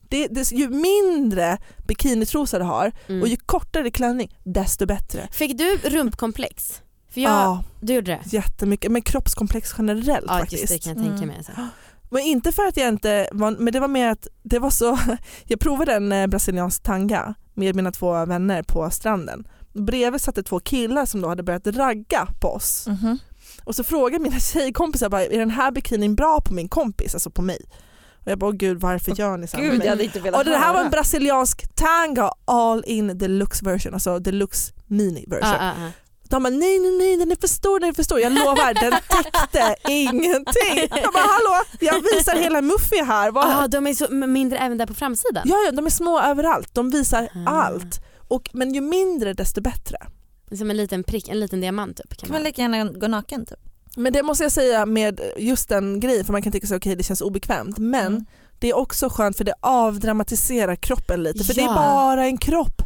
[0.09, 3.21] det, det, ju mindre bikinitrosa du har Mm.
[3.21, 5.27] och ju kortare klänning desto bättre.
[5.31, 6.81] Fick du rumpkomplex?
[7.13, 8.19] För jag, Ja, du gjorde det?
[8.35, 10.61] jättemycket, men kroppskomplex generellt Ja faktiskt.
[10.61, 11.27] just det kan jag tänka Mm.
[11.27, 11.37] mig.
[11.37, 11.51] Alltså.
[12.11, 14.99] Men inte för att jag inte var, men det var mer att det var så,
[15.45, 19.47] jag provade en eh, brasiliansk tanga med mina två vänner på stranden.
[19.73, 22.87] Bredvid satt det två killar som då hade börjat ragga på oss.
[22.87, 23.19] Mhm.
[23.63, 27.29] Och så frågade mina tjejkompisar bara, är den här bikinin bra på min kompis, alltså
[27.29, 27.59] på mig?
[28.25, 30.45] Och jag bara, gud varför gör ni så här Gud jag hade inte velat Och
[30.45, 35.55] det här var en brasiliansk tanga all in deluxe version, alltså deluxe mini version.
[35.59, 35.91] Ah, ah, ah.
[36.31, 38.19] De bara nej nej nej den är för stor, den är för stor.
[38.19, 38.91] Jag lovar den
[39.23, 40.99] täckte ingenting.
[41.03, 43.31] Jag bara hallå jag visar hela Muffy här.
[43.31, 45.43] Vad, Ah, de är så mindre även där på framsidan?
[45.45, 46.69] Ja, ja, de är små överallt.
[46.73, 47.49] De visar Ah.
[47.49, 47.99] allt.
[48.27, 49.97] Och, men ju mindre desto bättre.
[50.57, 52.09] Som en liten prick, en liten diamant typ.
[52.09, 52.43] Kan Kan man man.
[52.43, 53.59] lika gärna gå naken typ?
[53.95, 56.95] Men det måste jag säga med just den grejen, för man kan tycka så okej
[56.95, 57.77] det känns obekvämt.
[57.77, 58.25] Men Mm.
[58.59, 61.43] det är också skönt för det avdramatiserar kroppen lite.
[61.43, 61.73] För det är Ja.
[61.75, 62.80] bara en kropp.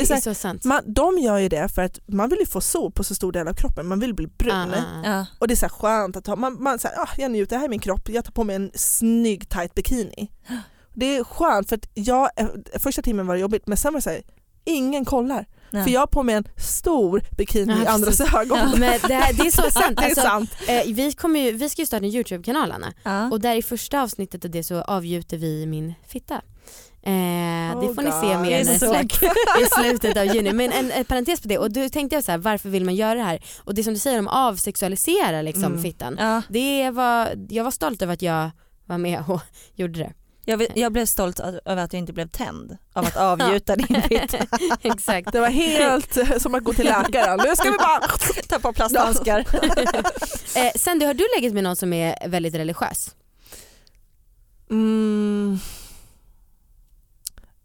[0.00, 0.64] Det är så är här, så sant.
[0.64, 3.32] man, de gör ju det för att man vill ju få sol på så stor
[3.32, 4.74] del av kroppen, man vill bli brun.
[5.04, 5.26] Ja.
[5.38, 7.50] Och det är så här skönt att ha, man, man så här, ah, jag njuter,
[7.50, 10.30] det här är min kropp, jag tar på mig en snygg tight bikini.
[10.94, 12.46] Det är skönt för att jag, eh,
[12.78, 14.22] första timmen var det jobbigt men sen var det så här,
[14.64, 15.46] ingen kollar.
[15.70, 15.84] Nej.
[15.84, 18.58] För jag har på mig en stor bikini Ja, i andras ögon.
[18.58, 19.96] Ja, men det, här, det är så sant.
[19.96, 20.50] det är Alltså, sant.
[20.68, 23.30] eh, vi, kommer ju, vi ska ju starta en YouTube-kanal Anna Ja.
[23.30, 26.40] och där i första avsnittet av det så avgjuter vi min fitta.
[27.02, 29.22] Eh, det Oh får ni se mer Det är när det släpps
[29.62, 30.52] i slutet av juni.
[30.52, 32.94] Men en, en parentes på det och då tänkte jag så här, varför vill man
[32.94, 33.42] göra det här?
[33.64, 35.82] Och det som du säger om avsexualisera liksom Mm.
[35.82, 36.16] fittan.
[36.20, 36.42] Ja.
[36.48, 38.50] Det var, jag var stolt över att jag
[38.86, 39.40] var med och
[39.74, 40.12] gjorde det.
[40.44, 44.38] Jag, jag blev stolt över att jag inte blev tänd av att avgjuta din fitta.
[44.82, 45.32] Exakt.
[45.32, 47.40] Det var helt eh, som att gå till läkaren.
[47.44, 48.00] Nu ska vi bara...
[48.48, 49.38] Ta på plasthandskar.
[50.56, 53.14] Eh, Sandy, har du legat med någon som är väldigt religiös?
[54.70, 55.58] Mm.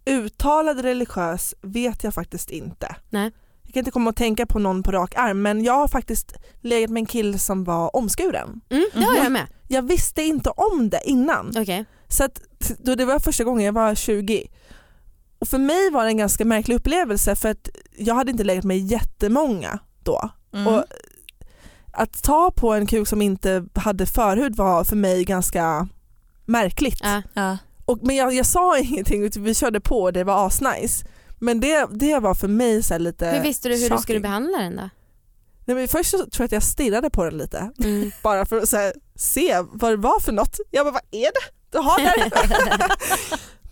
[0.05, 2.95] Uttalad religiös vet jag faktiskt inte.
[3.09, 3.31] Nej.
[3.63, 6.33] Jag kan inte komma att tänka på någon på rak arm men jag har faktiskt
[6.61, 8.61] legat med en kille som var omskuren.
[8.69, 9.47] Mm, det har jag med.
[9.67, 11.51] Jag visste inte om det innan.
[11.57, 11.85] Okej.
[12.07, 12.41] Så att,
[12.79, 14.47] då det var första gången jag var 20.
[15.39, 18.63] Och för mig var det en ganska märklig upplevelse för att jag hade inte legat
[18.63, 20.29] med jättemånga då.
[20.53, 20.67] Mm.
[20.67, 20.83] Och
[21.91, 25.87] att ta på en kuk som inte hade förhud var för mig ganska
[26.45, 26.99] märkligt.
[27.03, 27.21] Ja.
[27.33, 27.57] ja.
[27.85, 31.05] Och, men jag, jag sa ingenting vi körde på och det var asnice.
[31.39, 34.01] Men det, det var för mig så här lite Hur visste du hur du shocking.
[34.01, 34.89] skulle behandla den då?
[35.65, 38.11] Nej, men Först så tror jag att jag stirrade på den lite Mm.
[38.23, 40.59] bara för att så här, se vad det var för något.
[40.71, 42.91] Jag bara vad är det du har där?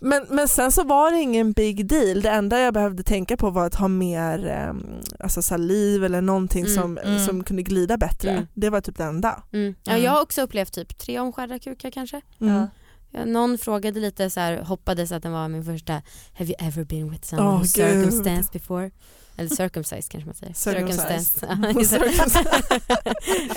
[0.00, 2.22] men, men sen så var det ingen big deal.
[2.22, 6.64] Det enda jag behövde tänka på var att ha mer um, alltså saliv eller någonting
[6.66, 7.26] Mm, som, mm.
[7.26, 8.30] som kunde glida bättre.
[8.30, 8.46] Mm.
[8.54, 9.42] Det var typ det enda.
[9.52, 9.74] Mm.
[9.84, 10.04] Ja, Mm.
[10.04, 12.20] jag har också upplevt typ tre omskärda kukar kanske.
[12.40, 12.54] Mm.
[12.54, 12.68] Ja.
[13.14, 15.92] Ja, någon frågade lite så här, hoppades att den var min första
[16.32, 17.68] Have you ever been with someone gud.
[17.70, 18.90] circumstanced before?
[19.36, 20.52] Eller circumcised kanske man säger.
[20.54, 21.48] Circumcised.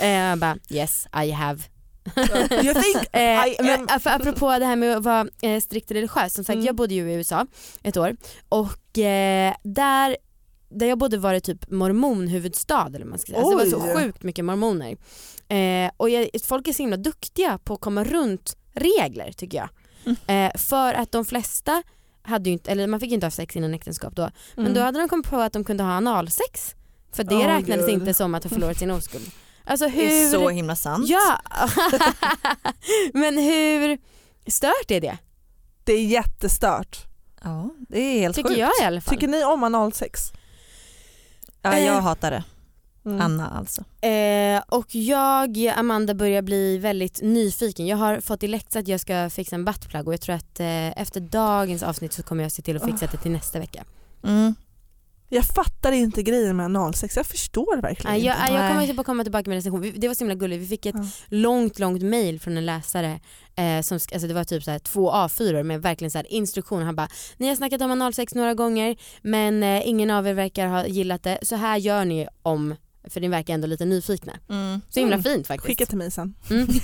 [0.00, 1.62] Eh, Jag bara yes I have.
[2.64, 6.34] you think Eh, I am- ap- apropå det här med att vara eh, strikt religiös,
[6.34, 6.66] som sagt Mm.
[6.66, 7.46] jag bodde ju i USA
[7.82, 8.16] ett år
[8.48, 10.16] och eh, där,
[10.68, 13.38] där jag bodde var det typ mormonhuvudstad eller man ska säga.
[13.44, 14.96] Alltså, det var så sjukt mycket mormoner.
[15.48, 19.68] Eh, och jag, folk är så himla duktiga på att komma runt regler tycker jag.
[20.04, 20.46] Mm.
[20.52, 21.82] Eh, för att de flesta
[22.22, 24.74] hade ju inte, eller man fick ju inte ha sex innan äktenskap då, men Mm.
[24.74, 26.74] då hade de kommit på att de kunde ha analsex.
[27.12, 27.94] För det Åh, räknades Gud.
[27.94, 29.30] inte som att ha förlorat sin oskuld.
[29.64, 30.26] Alltså Det hur...
[30.26, 31.08] är så himla sant.
[31.08, 31.40] Ja!
[33.12, 33.98] men hur
[34.46, 35.18] stört är det?
[35.84, 36.98] Det är jättestört.
[37.44, 38.60] Ja, det är helt Tycker sjukt.
[38.60, 39.14] jag i alla fall.
[39.14, 40.20] Tycker ni om analsex?
[41.62, 42.00] Ja, jag Eh.
[42.02, 42.44] hatar det.
[43.08, 43.20] Mm.
[43.20, 44.06] Anna alltså.
[44.06, 47.86] Eh, och jag, Amanda, börjar bli väldigt nyfiken.
[47.86, 50.60] Jag har fått i läxa att jag ska fixa en buttplug och jag tror att
[50.60, 53.84] eh, efter dagens avsnitt så kommer jag se till att fixa det till nästa vecka.
[54.24, 54.54] Mm.
[55.30, 58.52] Jag fattar inte grejen med analsex, jag förstår verkligen Eh, jag, inte.
[58.52, 59.92] jag kommer typ att komma tillbaka med en recension.
[59.96, 60.62] Det var så himla gulligt.
[60.62, 61.04] Vi fick ett Ja.
[61.28, 63.20] långt, långt mail från en läsare.
[63.56, 66.84] Eh, som, alltså det var typ så här två A4 med verkligen så här instruktioner.
[66.84, 70.66] Han bara, ni har snackat om analsex några gånger men eh, ingen av er verkar
[70.66, 71.38] ha gillat det.
[71.42, 74.32] Så här gör ni om, för ni verkar ändå lite nyfikna.
[74.50, 74.80] Mm.
[74.90, 75.22] Så himla Mm.
[75.24, 75.66] fint faktiskt.
[75.66, 76.34] Skicka till mig sen.
[76.50, 76.66] Mm.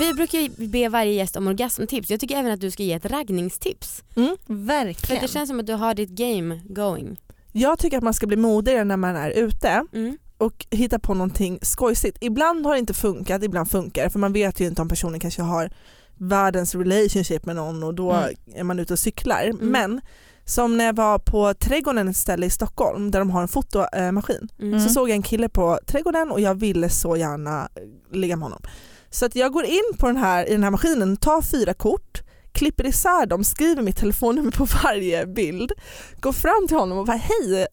[0.00, 2.10] Vi brukar ju be varje gäst om orgasmtips.
[2.10, 4.02] Jag tycker även att du ska ge ett raggningstips.
[4.14, 5.22] För Verkligen.
[5.22, 7.16] det känns som att du har ditt game going.
[7.52, 10.18] Jag tycker att man ska bli modigare när man är ute Mm.
[10.38, 12.18] och hitta på någonting skojsigt.
[12.20, 15.20] Ibland har det inte funkat, ibland funkar det för man vet ju inte om personen
[15.20, 15.70] kanske har
[16.18, 18.34] världens relationship med någon och då Mm.
[18.54, 19.52] är man ute och cyklar.
[19.60, 20.00] Men
[20.44, 24.48] som när jag var på Trädgården ett ställe i Stockholm där de har en fotomaskin
[24.60, 24.80] Mm.
[24.80, 28.42] så såg jag en kille på Trädgården och jag ville så gärna eh, ligga med
[28.46, 28.62] honom.
[29.10, 32.22] Så att jag går in på den här, i den här maskinen, tar fyra kort,
[32.52, 35.72] klipper isär dem, skriver mitt telefonnummer på varje bild,
[36.20, 37.66] går fram till honom och bara hej,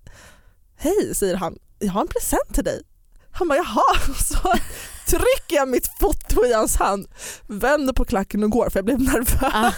[0.77, 2.81] hej säger han, jag har en present till dig.
[3.31, 4.53] Han bara jaha, så
[5.07, 7.07] trycker jag mitt foto i hans hand,
[7.47, 9.53] vänder på klacken och går för jag blev nervös.
[9.53, 9.71] Ah.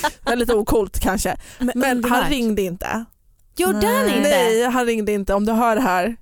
[0.00, 1.36] Det var lite okult kanske.
[1.58, 2.30] Men han underbart.
[2.30, 3.04] ringde inte.
[3.56, 4.20] Gjorde han inte?
[4.20, 6.16] Nej han ringde inte, om du hör det här,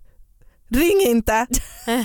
[0.68, 1.46] ring inte,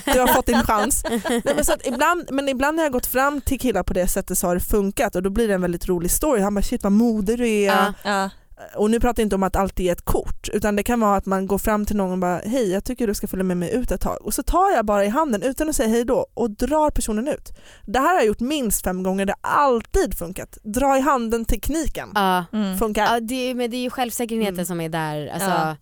[0.06, 1.04] du har fått din chans.
[1.30, 4.08] Nej, men, så att ibland, men ibland när jag gått fram till killar på det
[4.08, 6.42] sättet så har det funkat och då blir det en väldigt rolig story.
[6.42, 7.66] Han bara shit vad modig du är.
[7.66, 7.94] Ja.
[8.04, 8.30] Ja.
[8.76, 11.16] Och nu pratar jag inte om att alltid ge ett kort utan det kan vara
[11.18, 13.58] att man går fram till någon och bara hej jag tycker du ska följa med
[13.58, 16.06] mig ut ett tag och så tar jag bara i handen utan att säga hej
[16.06, 17.52] då och drar personen ut.
[17.86, 20.58] Det här har jag gjort minst fem gånger, det har alltid funkat.
[20.64, 22.46] Dra i handen tekniken Ja.
[22.54, 22.78] Mm.
[22.78, 23.14] funkar.
[23.14, 24.66] Ja, det, men det är ju självsäkerheten Mm.
[24.66, 25.28] som är där.
[25.28, 25.76] Alltså, Ja.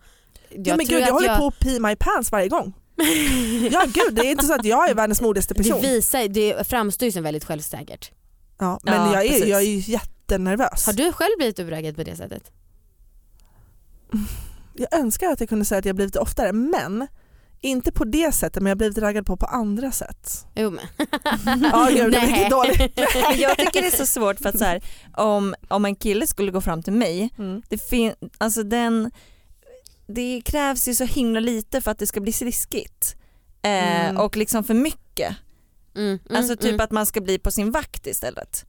[0.50, 2.74] ja, men gud jag håller på att pee my pants varje gång.
[3.72, 5.82] Ja gud det är inte så att jag är världens modigaste Det, person.
[5.82, 8.12] visar, det framstår ju som väldigt självsäkert.
[8.60, 9.46] Ja, men Ja, jag, är, precis.
[9.46, 10.86] jag är ju jättenervös.
[10.86, 12.52] Har du själv blivit uppraggad på det sättet?
[14.74, 17.08] Jag önskar att jag kunde säga att jag blivit oftare men
[17.62, 20.46] inte på det sättet men jag har blivit raggad på på andra sätt.
[20.56, 20.86] Jo men.
[21.64, 23.00] Ja, gud, det är dåligt.
[23.42, 24.84] Jag tycker det är så svårt för att så här,
[25.18, 27.62] om, om en kille skulle gå fram till mig, Mm.
[27.70, 29.12] det, fin- alltså den,
[30.08, 33.16] det krävs ju så himla lite för att det ska bli sliskigt.
[33.62, 34.18] Eh, Mm.
[34.18, 35.36] Och liksom för mycket.
[35.96, 36.82] Mm, mm, Alltså typ mm.
[36.82, 38.66] att man ska bli på sin vakt istället.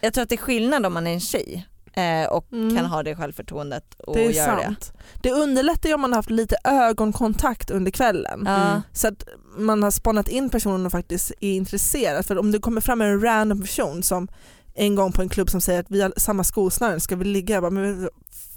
[0.00, 1.68] Jag tror att det är skillnad om man är en tjej.
[1.98, 2.76] Eh, och Mm.
[2.76, 4.92] kan ha det självförtroendet och Det är göra sant.
[5.22, 5.32] Det.
[5.32, 8.44] underlättar ju om man har haft lite ögonkontakt under kvällen.
[8.44, 8.50] det.
[8.50, 8.80] Mm.
[8.92, 9.24] Så att
[9.58, 12.26] man har spannat in personen och faktiskt är intresserad.
[12.26, 14.28] För om det kommer fram en random person som
[14.74, 17.54] en gång på en klubb som säger att vi har samma skosnören, ska vi ligga?
[17.54, 18.08] Jag bara, men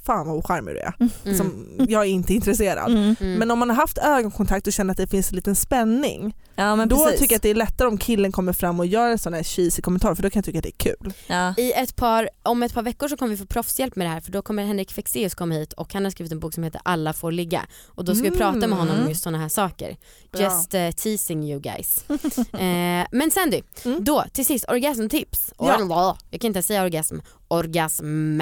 [0.04, 0.94] fan vad ocharmig du är.
[1.26, 1.38] Mm.
[1.38, 2.92] Som, jag är inte intresserad.
[2.92, 3.16] Mm.
[3.20, 3.34] Mm.
[3.40, 6.76] Men om man har haft ögonkontakt och känner att det finns en liten spänning, Ja
[6.76, 7.20] men då precis.
[7.20, 9.44] tycker jag att det är lättare om killen kommer fram och gör en sån här
[9.44, 11.14] cheesy kommentar för då kan jag tycka att det är kul.
[11.28, 11.54] ja.
[11.58, 14.22] I ett par, om ett par veckor så kommer vi få proffshjälp med det här
[14.22, 16.82] för då kommer Henrik Fexeus komma hit och han har skrivit en bok som heter
[16.86, 19.98] Alla får ligga och då ska vi prata med honom om just sådana här saker.
[20.32, 20.42] Bra.
[20.42, 22.06] Just uh, teasing you guys.
[22.54, 24.04] eh, men Sandy, Mm.
[24.04, 25.54] då till sist orgasmtips.
[25.58, 26.18] Ja.
[26.30, 27.16] Jag kan inte säga orgasm,
[27.48, 28.42] orgasm.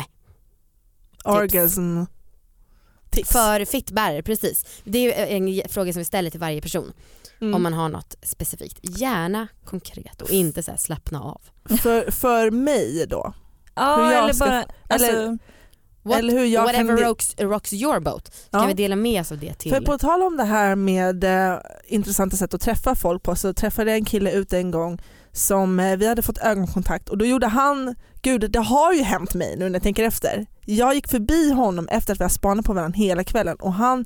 [1.25, 2.03] Orgasm
[3.09, 3.29] tips.
[3.31, 4.65] För fittbärare, precis.
[4.83, 6.93] Det är en fråga som vi ställer till varje person
[7.41, 7.53] Mm.
[7.55, 8.79] om man har något specifikt.
[8.81, 11.41] Gärna konkret och inte så här slappna av.
[11.81, 13.33] för, för mig då,
[13.75, 15.37] ja eller ska- bara, alltså, eller-
[16.03, 17.05] What, eller hur jag whatever kan...
[17.07, 18.31] rocks, rocks your boat.
[18.51, 18.67] Kan Ja.
[18.67, 19.71] vi dela med oss av det till?
[19.71, 23.53] För på tal om det här med eh, intressanta sätt att träffa folk på så
[23.53, 25.01] träffade jag en kille ute en gång
[25.31, 29.33] som eh, vi hade fått ögonkontakt och då gjorde han, gud det har ju hänt
[29.33, 30.45] mig nu när jag tänker efter.
[30.65, 34.05] Jag gick förbi honom efter att vi har spanat på varandra hela kvällen och han,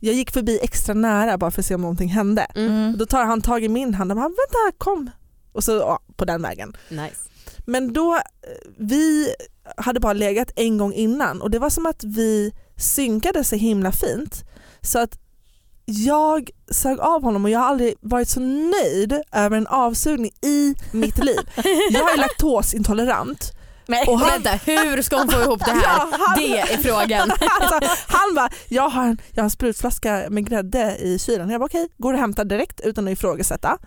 [0.00, 2.42] jag gick förbi extra nära bara för att se om någonting hände.
[2.42, 2.98] Mm.
[2.98, 5.10] då tar han tag i min hand och bara vänta kom
[5.52, 6.76] och så ja, på den vägen.
[6.88, 7.16] Nice.
[7.66, 8.20] Men då, eh,
[8.76, 9.34] vi
[9.76, 13.92] hade bara legat en gång innan och det var som att vi synkade så himla
[13.92, 14.44] fint
[14.80, 15.18] så att
[15.84, 20.74] jag sög av honom och jag har aldrig varit så nöjd över en avsugning i
[20.92, 21.38] mitt liv.
[21.90, 23.52] Jag är laktosintolerant.
[23.86, 24.06] Nej.
[24.08, 25.82] Och han, Vänta, hur ska hon få ihop det här?
[25.82, 27.30] Ja, han- Det är frågan.
[27.60, 31.50] alltså, han bara, jag har, en, jag har en sprutflaska med grädde i kylen.
[31.50, 33.78] Jag bara okej, går och hämtar direkt utan att ifrågasätta.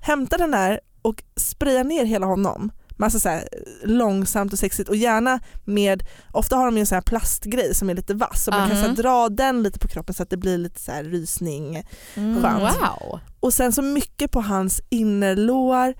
[0.00, 2.70] hämtar den där och sprayar ner hela honom.
[2.98, 3.40] Massa så
[3.84, 7.90] långsamt och sexigt och gärna med, ofta har de ju en sån här plastgrej som
[7.90, 8.94] är lite vass så man kan så Mhm.
[8.94, 11.82] dra den lite på kroppen så att det blir lite så här rysning.
[12.14, 12.42] Mm.
[12.42, 13.20] Wow.
[13.40, 15.94] Och sen så mycket på hans innerlår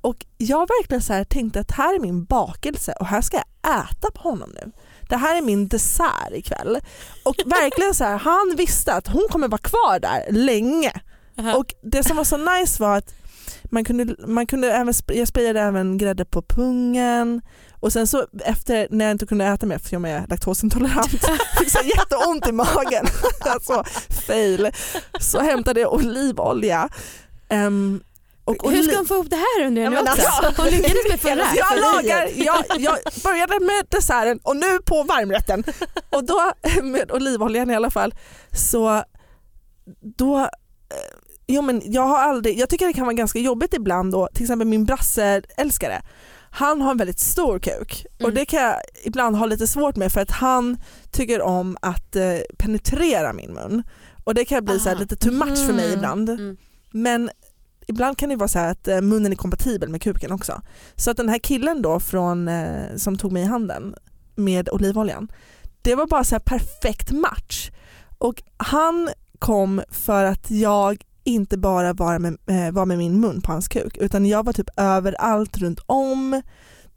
[0.00, 3.80] och jag verkligen så här tänkte att här är min bakelse och här ska jag
[3.80, 4.72] äta på honom nu.
[5.08, 6.78] Det här är min dessert ikväll.
[7.22, 10.92] Och verkligen så här, han visste att hon kommer vara kvar där länge.
[11.56, 13.14] Och det som var så nice var att
[13.64, 17.42] man kunde, man kunde även, jag sprayade även grädde på pungen
[17.80, 21.10] och sen så efter när jag inte kunde äta mer för jag är laktosintolerant
[21.58, 23.06] fick så jätteont i magen,
[23.40, 23.84] alltså
[24.26, 24.70] fail,
[25.20, 26.88] så hämtade jag olivolja.
[27.48, 28.02] Ehm,
[28.46, 30.26] och Hur ska hon få ihop det här undrar jag nu Ja, också?
[30.28, 31.46] alltså- Hon lyckades med förra.
[31.56, 35.64] jag, lagar, jag, jag började med desserten och nu på varmrätten.
[36.10, 36.52] Och då
[36.82, 38.14] med olivoljan i alla fall
[38.52, 39.04] så
[40.16, 40.46] då eh,
[41.46, 44.42] Jo men jag har aldrig, jag tycker det kan vara ganska jobbigt ibland då, till
[44.42, 46.02] exempel min brasseälskare,
[46.50, 48.34] han har en väldigt stor kuk och Mm.
[48.34, 50.76] det kan jag ibland ha lite svårt med för att han
[51.10, 52.22] tycker om att eh,
[52.58, 53.82] penetrera min mun
[54.24, 54.98] och det kan bli så Aha.
[54.98, 55.96] lite too much för mig Mm.
[55.98, 56.30] ibland.
[56.30, 56.56] Mm.
[56.90, 57.30] Men
[57.86, 60.60] ibland kan det vara så här att eh, munnen är kompatibel med kuken också.
[60.96, 63.94] Så att den här killen då från, eh, som tog mig i handen
[64.34, 65.28] med olivoljan,
[65.82, 67.70] det var bara så här perfekt match.
[68.18, 73.40] Och han kom för att jag inte bara var med, eh, var med min mun
[73.40, 76.42] på hans kuk utan jag var typ överallt runt om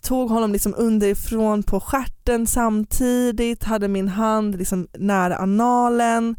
[0.04, 6.36] tog honom liksom underifrån på stjärten samtidigt, hade min hand liksom nära analen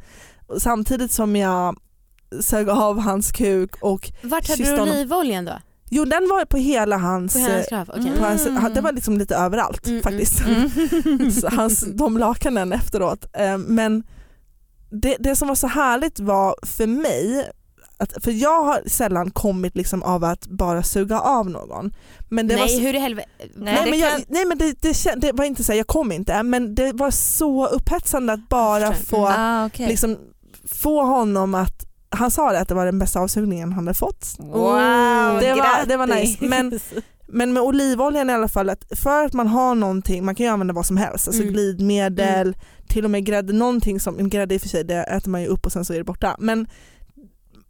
[0.59, 1.77] samtidigt som jag
[2.41, 5.53] sög av hans kuk och Vart hade du olivoljan då?
[5.91, 7.89] jo den var på hela hans, På hans?
[7.89, 8.03] Okej.
[8.07, 8.19] Mm.
[8.19, 10.41] på hans han- det var liksom lite överallt Mm, faktiskt.
[10.41, 10.71] Mm.
[11.59, 13.27] Hans, de lakanen efteråt.
[13.33, 14.03] Eh, Men
[14.91, 17.51] det, det som var så härligt var för mig,
[17.99, 21.93] att, för jag har sällan kommit liksom av att bara suga av någon.
[22.29, 23.29] Men det Nej var så, hur i helvete?
[23.39, 25.77] Nej, nej, det men, jag, kan- nej men det, det, det var inte så, här,
[25.77, 29.87] jag kom inte, men det var så upphetsande att bara få, Ah, okej.
[29.89, 30.17] liksom,
[30.65, 34.27] få honom att, han sa det att det var den bästa avsugningen han hade fått.
[34.39, 36.37] Wow, det, var, det var nice.
[36.45, 36.81] Men,
[37.27, 40.53] men med olivoljan i alla fall, att för att man har någonting, man kan ju
[40.53, 41.55] använda vad som helst, alltså Mm.
[41.55, 42.57] glidmedel,
[42.89, 45.43] till och med grädde, någonting som, en grädde i och för sig det äter man
[45.43, 46.37] ju upp och sen så är det borta.
[46.39, 46.67] Men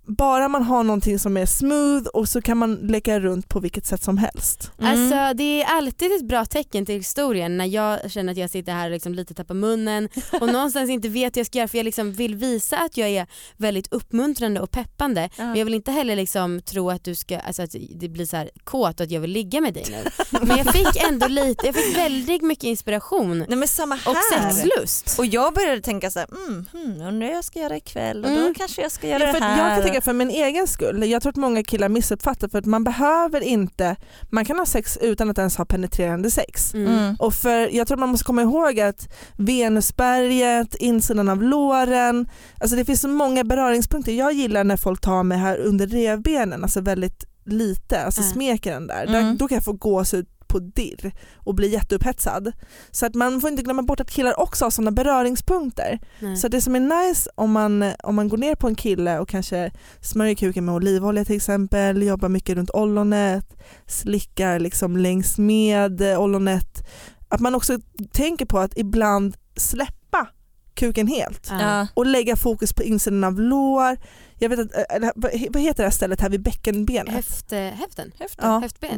[0.08, 3.86] bara man har någonting som är smooth och så kan man leka runt på vilket
[3.86, 4.70] sätt som helst.
[4.80, 4.92] Mm.
[4.92, 8.72] Alltså det är alltid ett bra tecken till historien när jag känner att jag sitter
[8.72, 10.08] här och liksom lite tappar munnen
[10.40, 13.08] och någonstans inte vet hur jag ska göra för jag liksom vill visa att jag
[13.08, 15.44] är väldigt uppmuntrande och peppande Ja.
[15.44, 18.36] men jag vill inte heller liksom tro att du ska, alltså att det blir så
[18.36, 20.04] här kåt och att jag vill ligga med dig nu.
[20.42, 24.10] Men jag fick ändå lite, jag fick väldigt mycket inspiration Nej men samma här.
[24.10, 25.18] och sexlust.
[25.18, 28.36] Och jag började tänka så här, mm, hmm, undrar jag ska göra ikväll och då
[28.36, 28.54] Mm.
[28.54, 29.97] kanske jag ska göra Ja, för det här.
[29.98, 31.10] Tänka för min egen skull.
[31.10, 33.96] Jag tror att många killar missuppfattar för att man behöver inte,
[34.30, 36.74] man kan ha sex utan att ens ha penetrerande sex.
[36.74, 36.88] Mm.
[36.88, 37.16] Mm.
[37.18, 39.08] Och för, jag tror att man måste komma ihåg att
[39.38, 42.28] Venusberget, insidan av låren,
[42.60, 44.12] alltså det finns så många beröringspunkter.
[44.12, 48.32] Jag gillar när folk tar mig här under revbenen, alltså väldigt lite, alltså Ja.
[48.32, 49.06] smeker den där.
[49.06, 49.12] Mm.
[49.12, 49.34] där.
[49.38, 52.52] Då kan jag få gåshud på dirr och bli jätteupphetsad.
[52.90, 55.98] Så att man får inte glömma bort att killar också har sådana beröringspunkter.
[56.20, 56.36] Nej.
[56.36, 59.28] Så det som är nice om man, om man går ner på en kille och
[59.28, 63.56] kanske smörjer kuken med olivolja till exempel, jobbar mycket runt ollonet,
[63.86, 66.88] slickar liksom längs med ollonet,
[67.28, 67.78] att man också
[68.12, 70.26] tänker på att ibland släppa
[70.74, 71.60] kuken helt Ja.
[71.60, 71.86] Ja.
[71.94, 73.96] och lägga fokus på insidan av lår.
[74.38, 75.10] Jag vet att, eh,
[75.50, 77.14] vad heter det här stället här vid bäckenbenet?
[77.14, 78.12] Höft, eh, höften?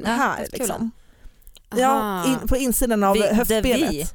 [0.04, 0.66] Ja, här höftkulan.
[0.68, 0.90] liksom.
[1.76, 3.90] Ja, in, på insidan av Vi- det höftbenet.
[3.92, 4.06] vi.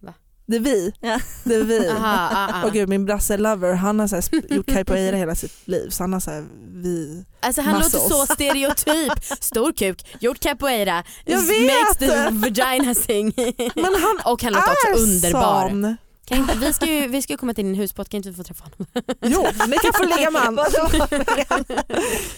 [0.00, 0.14] Va?
[0.46, 0.92] Det är vi.
[1.00, 1.20] Ja.
[1.44, 1.88] Det är vi.
[1.96, 2.64] Aha, ah, ah.
[2.66, 6.02] Och gud min brasse Lover han har så här gjort capoeira hela sitt liv så
[6.02, 7.24] han har så här, vi.
[7.40, 7.94] Alltså han Muscles.
[8.10, 9.24] låter så stereotyp.
[9.40, 11.98] Stor kuk, gjort capoeira, Jag makes vet!
[11.98, 13.34] the vagina sing.
[13.74, 15.68] Men han Och han låter också underbar.
[15.68, 15.96] sån.
[16.30, 18.36] Kan inte, vi, ska ju, vi ska ju komma till din husbåt, kan inte vi
[18.36, 18.86] få träffa honom?
[19.22, 20.58] Jo, ni kan få ligga med han.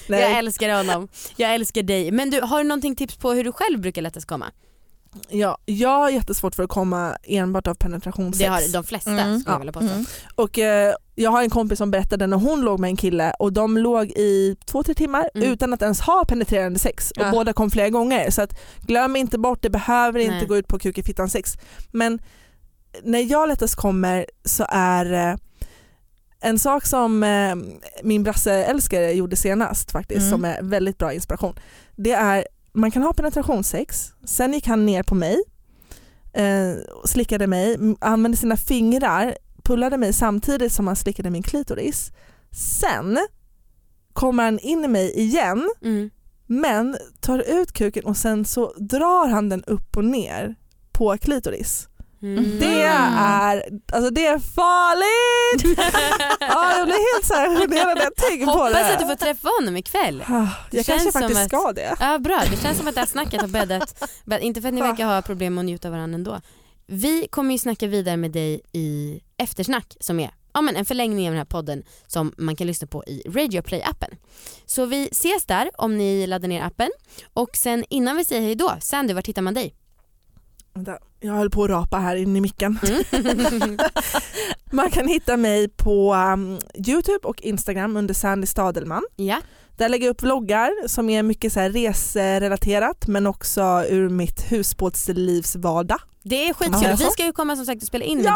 [0.09, 1.09] Jag älskar honom.
[1.37, 2.11] Jag älskar dig.
[2.11, 4.47] Men du, har du någonting tips på hur du själv brukar lättast komma?
[5.29, 8.39] ja, jag har jättesvårt för att komma enbart av penetrationssex.
[8.39, 9.41] Det har de flesta Mm.
[9.41, 9.93] skulle jag vilja påstå.
[9.95, 10.07] Mm.
[10.35, 13.53] Och eh, jag har en kompis som berättade när hon låg med en kille och
[13.53, 15.53] de låg i två, tre timmar Mm.
[15.53, 17.31] utan att ens ha penetrerande sex och Ja.
[17.31, 18.31] båda kom flera gånger.
[18.31, 20.47] Så att glöm inte bort, det behöver inte Nej.
[20.47, 21.57] gå ut på kuk i fittan sex.
[21.91, 22.19] Men
[23.03, 25.37] när jag lättast kommer så är eh,
[26.41, 27.55] en sak som eh,
[28.03, 30.31] min brasseälskare gjorde senast faktiskt Mm.
[30.31, 31.55] som är väldigt bra inspiration.
[31.97, 35.43] Det är, man kan ha penetrationssex, sen gick han ner på mig,
[36.33, 36.73] eh,
[37.05, 42.13] slickade mig, använde sina fingrar, pullade mig samtidigt som han slickade min klitoris.
[42.81, 43.19] Sen
[44.13, 46.11] kommer han in i mig igen Mm.
[46.47, 50.55] men tar ut kuken och sen så drar han den upp och ner
[50.93, 51.89] på klitoris.
[52.23, 52.59] Mm.
[52.61, 55.79] Det är, alltså det är farligt!
[56.41, 58.93] ja, jag blir helt så här generad när jag tänker på Hoppas det.
[58.93, 60.19] att du får träffa honom ikväll.
[60.71, 61.97] Det Jag kanske faktiskt att- ska det.
[62.01, 64.03] Ja bra, det känns som att det här snacket har bäddat.
[64.25, 66.41] bädd- Inte för att ni verkar ha problem med att njuta av varandra ändå.
[66.87, 71.27] Vi kommer ju snacka vidare med dig i eftersnack som är ja, men en förlängning
[71.27, 74.17] av den här podden som man kan lyssna på i Radio Play-appen.
[74.67, 76.91] Så vi ses där om ni laddar ner appen.
[77.35, 79.75] Och sen innan vi säger hej då, Sandy var hittar man dig?
[80.75, 82.79] Vänta, Jag höll på att rapa här inne i micken.
[82.83, 83.79] Mm.
[84.73, 86.59] Man kan hitta mig på um,
[86.89, 89.03] Youtube och Instagram under Sandy Stadelman.
[89.17, 89.39] ja,
[89.77, 94.53] Där lägger jag upp vloggar som är mycket så här reserelaterat men också ur mitt
[94.53, 95.99] husbåtslivs vardag.
[96.23, 96.81] det är skitkul.
[96.83, 96.97] Ja.
[96.99, 98.33] Vi ska ju komma som sagt och spela in med Ja,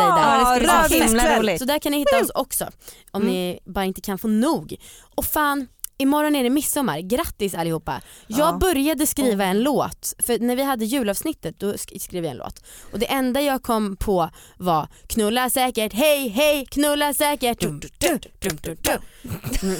[0.56, 0.60] dig där.
[0.60, 1.58] det ska bli så himla roligt.
[1.58, 2.64] Så där kan ni hitta oss också
[3.10, 3.34] om Mm.
[3.34, 4.76] ni bara inte kan få nog.
[5.14, 5.66] Och fan,
[5.98, 7.00] imorgon är det midsommar.
[7.00, 8.00] Grattis allihopa.
[8.26, 8.58] Jag Ja.
[8.60, 12.62] började skriva en låt, för när vi hade julavsnittet då sk- skrev jag en låt.
[12.92, 17.60] Och det enda jag kom på var knulla säkert, hej hej, knulla säkert.
[17.60, 19.02] Dum, dum, dum, dum, dum, dum.
[19.62, 19.76] Mm,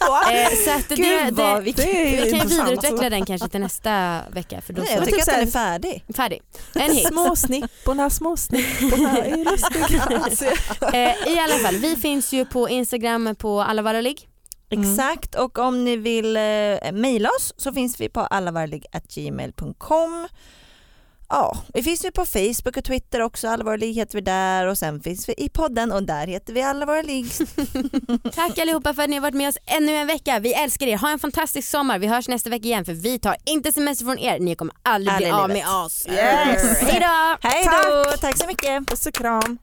[0.00, 0.32] ja.
[0.32, 1.72] eh, så att det, Gud vad det, vi...
[1.72, 2.52] Det är vi kan intressant.
[2.52, 6.04] vidareutveckla den kanske till nästa vecka för då Nej, jag tycker att den är färdig.
[6.16, 6.42] färdig.
[6.74, 7.08] En hit.
[7.08, 10.20] Små snipporna, små snipporna är lustiga.
[10.24, 10.44] Alltså,
[10.94, 14.28] Eh, I alla fall, vi finns ju på Instagram på alla vara ligg.
[14.74, 14.90] Mm.
[14.90, 20.28] Exakt och om ni vill eh, mejla oss så finns vi på allavarlig.gmail.com
[21.28, 25.00] Ja, vi finns ju på Facebook och Twitter också, Allvarlig heter vi där och sen
[25.00, 27.26] finns vi i podden och där heter vi Allvarlig.
[28.34, 30.38] Tack allihopa för att ni har varit med oss ännu en vecka.
[30.38, 30.98] Vi älskar er.
[30.98, 31.98] Ha en fantastisk sommar.
[31.98, 34.38] Vi hörs nästa vecka igen för vi tar inte semester från er.
[34.38, 35.32] Ni kommer aldrig bli Aldrig i
[35.62, 36.06] av med oss.
[36.08, 36.80] Yes.
[36.80, 37.48] Hej då!
[37.48, 38.86] Hej då, tack så mycket.
[38.86, 39.58] Puss och kram.